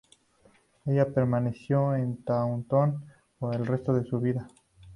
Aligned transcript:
Ella 0.83 1.05
permaneció 1.13 1.93
en 1.93 2.23
Taunton 2.23 3.05
por 3.37 3.55
el 3.55 3.67
resto 3.67 3.93
de 3.93 4.03
su 4.03 4.19
vida. 4.19 4.47